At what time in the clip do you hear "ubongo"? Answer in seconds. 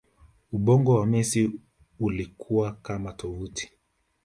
0.51-0.95